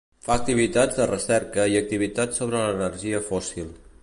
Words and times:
Fa 0.27 0.31
activitats 0.39 0.97
de 1.01 1.05
recerca 1.11 1.67
i 1.75 1.79
activitats 1.83 2.43
sobre 2.45 2.65
l'energia 2.67 3.25
fòssil 3.33 3.75